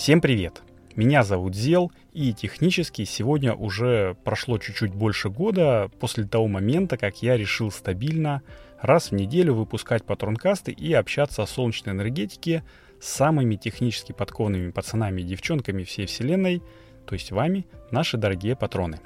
[0.00, 0.62] Всем привет!
[0.96, 7.20] Меня зовут Зел, и технически сегодня уже прошло чуть-чуть больше года после того момента, как
[7.20, 8.40] я решил стабильно
[8.80, 12.64] раз в неделю выпускать патронкасты и общаться о солнечной энергетике
[12.98, 16.62] с самыми технически подкованными пацанами и девчонками всей вселенной,
[17.04, 19.00] то есть вами, наши дорогие патроны.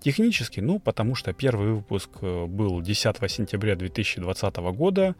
[0.00, 5.14] Технически, ну, потому что первый выпуск э, был 10 сентября 2020 года,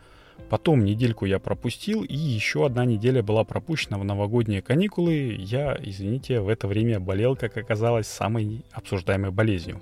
[0.53, 5.35] Потом недельку я пропустил, и еще одна неделя была пропущена в новогодние каникулы.
[5.39, 9.81] Я, извините, в это время болел, как оказалось, самой обсуждаемой болезнью.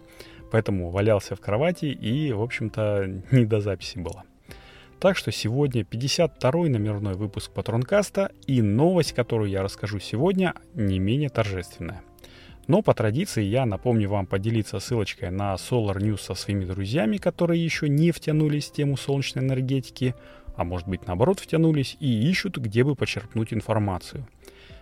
[0.52, 4.24] Поэтому валялся в кровати и, в общем-то, не до записи было.
[5.00, 11.30] Так что сегодня 52-й номерной выпуск Патронкаста, и новость, которую я расскажу сегодня, не менее
[11.30, 12.02] торжественная.
[12.66, 17.64] Но по традиции я напомню вам поделиться ссылочкой на Solar News со своими друзьями, которые
[17.64, 20.14] еще не втянулись в тему солнечной энергетики–
[20.56, 24.26] а может быть наоборот втянулись и ищут, где бы почерпнуть информацию.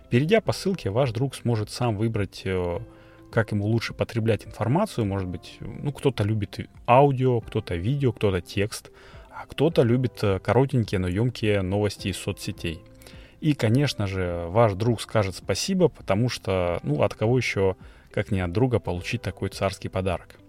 [0.09, 2.79] Перейдя по ссылке, ваш друг сможет сам выбрать, э,
[3.31, 5.05] как ему лучше потреблять информацию.
[5.05, 8.91] Может быть, ну, кто-то любит аудио, кто-то видео, кто-то текст,
[9.29, 12.81] а кто-то любит э, коротенькие, но емкие новости из соцсетей.
[13.39, 17.75] И, конечно же, ваш друг скажет спасибо, потому что, ну, от кого еще,
[18.11, 20.39] как не от друга, получить такой царский подарок.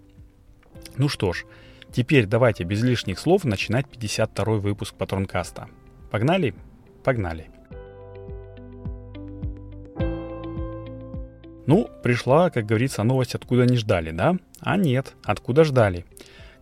[0.96, 1.44] Ну что ж,
[1.92, 5.69] Теперь давайте без лишних слов начинать 52 выпуск Патронкаста.
[6.10, 6.55] Погнали?
[7.02, 7.50] Погнали.
[11.66, 14.36] Ну, пришла, как говорится, новость, откуда не ждали, да?
[14.61, 16.05] А нет, откуда ждали.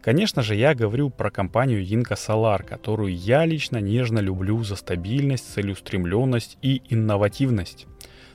[0.00, 5.52] Конечно же, я говорю про компанию Inca Solar, которую я лично нежно люблю за стабильность,
[5.52, 7.86] целеустремленность и инновативность.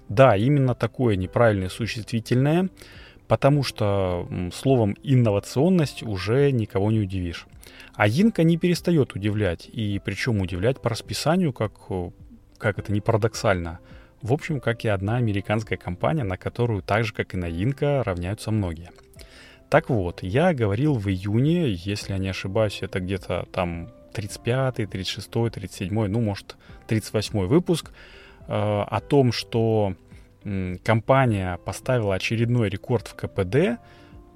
[0.09, 2.69] Да, именно такое неправильное существительное–
[3.33, 7.47] потому что словом инновационность уже никого не удивишь.
[7.95, 11.73] А Инка не перестает удивлять, и причем удивлять по расписанию, как,
[12.59, 13.79] как это не парадоксально.
[14.21, 18.03] В общем, как и одна американская компания, на которую так же, как и на Инка,
[18.03, 18.91] равняются многие.
[19.67, 25.27] Так вот, я говорил в июне, если я не ошибаюсь, это где-то там 35, 36,
[25.51, 26.55] 37, ну, может,
[26.85, 27.89] 38 выпуск,
[28.41, 29.95] э, о том, что
[30.83, 33.79] компания поставила очередной рекорд в КПД,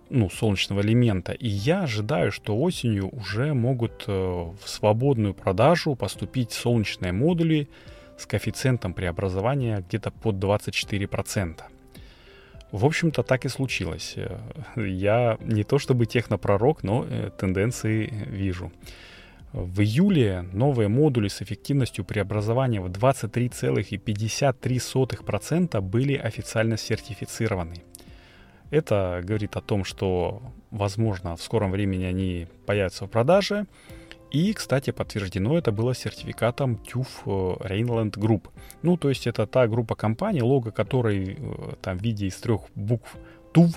[0.09, 6.51] ну, солнечного элемента, и я ожидаю, что осенью уже могут э, в свободную продажу поступить
[6.51, 7.67] солнечные модули
[8.17, 11.61] с коэффициентом преобразования где-то под 24%.
[12.71, 14.13] В общем-то, так и случилось.
[14.15, 14.39] Э,
[14.75, 18.71] я не то чтобы технопророк, но э, тенденции вижу.
[19.59, 27.77] В июле новые модули с эффективностью преобразования в 23,53% были официально сертифицированы.
[28.69, 33.65] Это говорит о том, что, возможно, в скором времени они появятся в продаже.
[34.29, 38.49] И, кстати, подтверждено это было сертификатом TÜV Rheinland Group.
[38.83, 42.61] Ну, то есть это та группа компаний, лого которой э, там в виде из трех
[42.75, 43.17] букв
[43.55, 43.75] TÜV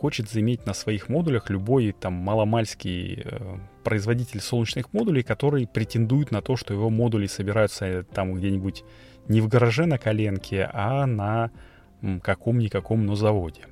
[0.00, 6.40] хочет заиметь на своих модулях любой там маломальский э, производитель солнечных модулей, который претендует на
[6.40, 8.82] то, что его модули собираются э, там где-нибудь
[9.28, 11.50] не в гараже на коленке, а на
[12.22, 13.66] каком-никаком, но заводе.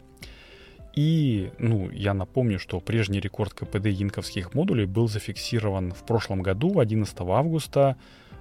[0.94, 6.78] И, ну, я напомню, что прежний рекорд КПД инковских модулей был зафиксирован в прошлом году,
[6.78, 7.96] 11 августа,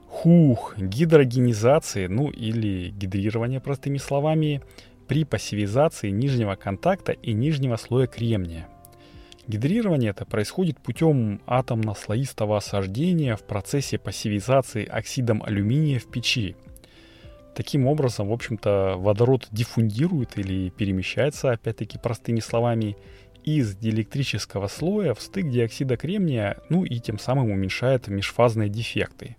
[0.09, 4.63] хух, гидрогенизации, ну или гидрирования, простыми словами,
[5.09, 8.69] при пассивизации нижнего контакта и нижнего слоя кремния.
[9.49, 16.55] Гидрирование это происходит путем атомно-слоистого осаждения в процессе пассивизации оксидом алюминия в печи.
[17.57, 22.97] Таким образом, в общем-то, водород диффундирует или перемещается, опять-таки простыми словами,
[23.43, 29.37] из диэлектрического слоя в стык диоксида кремния, ну и тем самым уменьшает межфазные дефекты.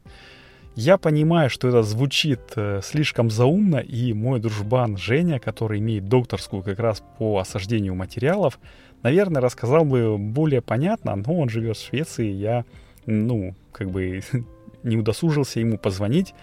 [0.76, 6.64] Я понимаю, что это звучит э, слишком заумно, и мой дружбан Женя, который имеет докторскую
[6.64, 8.60] как раз по осаждению материалов,
[9.04, 12.66] наверное, рассказал бы более понятно, но он живет в Швеции, я,
[13.06, 14.22] ну, как бы
[14.84, 16.34] не удосужился ему позвонить.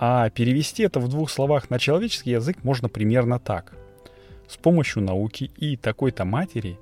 [0.00, 3.74] А перевести это в двух словах на человеческий язык можно примерно так.
[4.46, 6.78] С помощью науки и такой-то матери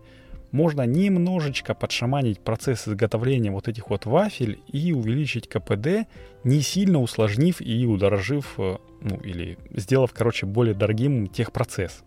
[0.57, 6.09] можно немножечко подшаманить процесс изготовления вот этих вот вафель и увеличить КПД,
[6.45, 12.03] не сильно усложнив и удорожив, э, ну или сделав, короче, более дорогим техпроцесс.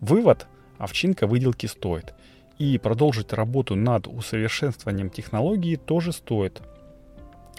[0.00, 0.46] Вывод–
[0.78, 2.14] овчинка выделки стоит.
[2.58, 6.62] И продолжить работу над усовершенствованием технологии тоже стоит–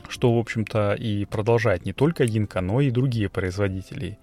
[0.10, 4.18] что, в общем-то, и продолжает не только Инка, но и другие производители.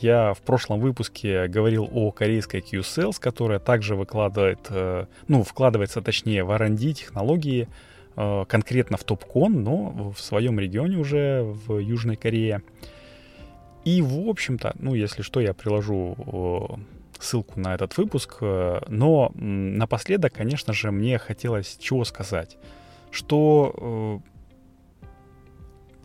[0.00, 6.44] Я в прошлом выпуске говорил о корейской Q-Cells, которая также выкладывает, э, ну, вкладывается, точнее,
[6.44, 7.68] в R&D технологии,
[8.16, 12.62] э, конкретно в Топкон, но в своем регионе уже, в Южной Корее.
[13.84, 18.36] И, в общем-то, ну, если что, я приложу э, ссылку на этот выпуск.
[18.40, 22.56] Но напоследок, конечно же, мне хотелось чего сказать.
[23.10, 24.22] Что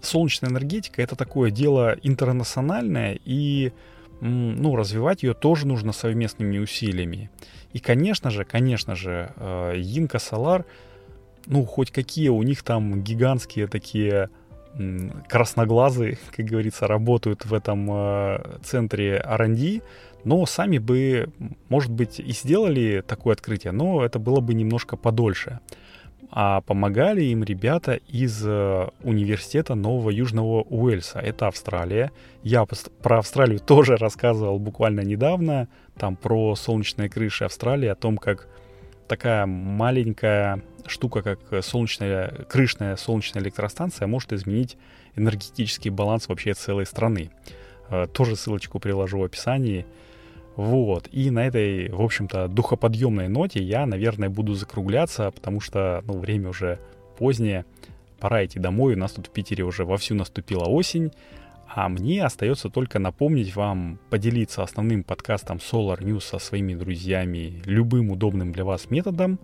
[0.06, 3.72] солнечная энергетика это такое дело интернациональное, и
[4.22, 7.30] ну, развивать ее тоже нужно совместными усилиями.
[7.74, 9.34] И, конечно же, конечно же,
[9.76, 10.66] Инка Солар,
[11.46, 14.30] ну, хоть какие у них там гигантские такие
[15.28, 19.82] красноглазые, как говорится, работают в этом э, центре R&D,
[20.24, 21.30] но сами бы,
[21.70, 25.60] может быть, и сделали такое открытие, но это было бы немножко подольше
[26.32, 31.20] а помогали им ребята из э, университета Нового Южного Уэльса.
[31.20, 32.12] Это Австралия.
[32.44, 35.68] Я про Австралию тоже рассказывал буквально недавно,
[35.98, 38.48] там про солнечные крыши Австралии, о том, как
[39.08, 44.78] такая маленькая штука, как солнечная, крышная солнечная электростанция, может изменить
[45.16, 47.30] энергетический баланс вообще целой страны.
[47.90, 49.86] Э, тоже ссылочку приложу в описании.
[50.56, 51.10] Вот.
[51.12, 56.50] И на этой, в общем-то, духоподъемной ноте я, наверное, буду закругляться, потому что, ну, время
[56.50, 56.80] уже
[57.18, 57.66] позднее.
[58.20, 58.94] Пора идти домой.
[58.94, 61.12] У нас тут в Питере уже вовсю наступила осень.
[61.76, 68.12] А мне остается только напомнить вам поделиться основным подкастом Solar News со своими друзьями любым
[68.12, 69.40] удобным для вас методом.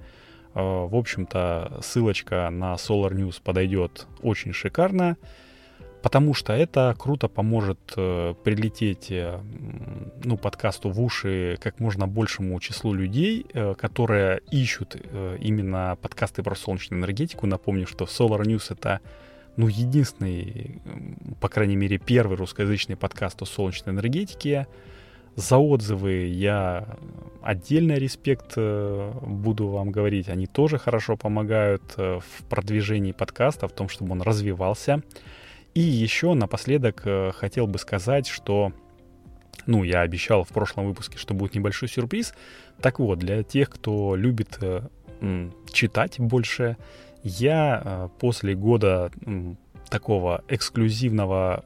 [0.54, 5.18] Э, в общем-то, ссылочка на Solar News подойдет очень шикарно
[6.02, 9.40] потому что это круто поможет э, прилететь э,
[10.24, 14.96] ну, подкасту в уши как можно большему числу людей, э, которые ищут
[15.40, 17.48] именно подкасты про солнечную энергетику.
[17.48, 19.02] Напомню, что Solar News это
[19.58, 20.82] ну, единственный,
[21.42, 24.68] по крайней мере, первый русскоязычный подкаст о солнечной энергетике.
[25.36, 26.98] За отзывы я
[27.42, 30.30] отдельный респект буду вам говорить.
[30.30, 35.02] Они тоже хорошо помогают в продвижении подкаста, в том, чтобы он развивался.
[35.74, 38.74] И еще напоследок э, хотел бы сказать, что
[39.66, 42.34] ну, я обещал в прошлом выпуске, что будет небольшой сюрприз.
[42.82, 44.82] Так вот, для тех, кто любит э,
[45.72, 46.78] читать больше,
[47.24, 49.12] я э, после года
[49.90, 51.66] такого эксклюзивного,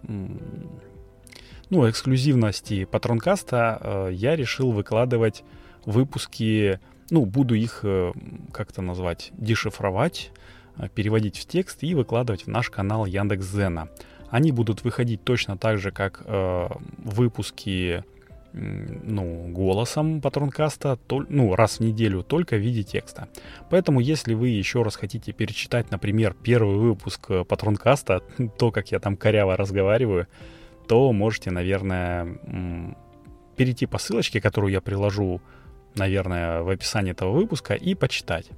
[1.70, 5.44] ну, эксклюзивности патронкаста, я решил выкладывать
[5.86, 6.80] выпуски,
[7.10, 7.84] ну, буду их
[8.54, 10.32] как-то назвать, дешифровать,
[10.96, 13.90] переводить в текст и выкладывать в наш канал Яндекс.Дзена.
[14.30, 18.04] Они будут выходить точно так же, как э, выпуски
[18.54, 23.28] ну, голосом патронкаста, то, ну, раз в неделю, только в виде текста.
[23.70, 28.22] Поэтому, если вы еще раз хотите перечитать, например, первый выпуск э, патронкаста,
[28.58, 30.28] то, как я там коряво разговариваю,
[30.88, 32.38] то можете, наверное,
[33.56, 35.42] перейти по ссылочке, которую я приложу,
[35.96, 38.50] наверное, в описании этого выпуска и почитать.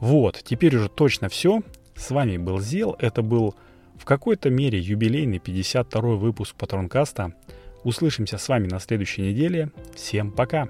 [0.00, 1.62] Вот, теперь уже точно все.
[1.94, 2.96] С вами был Зел.
[2.98, 3.54] Это был
[3.96, 7.34] в какой-то мере юбилейный 52 выпуск Патронкаста.
[7.84, 9.70] Услышимся с вами на следующей неделе.
[9.94, 10.68] Всем пока!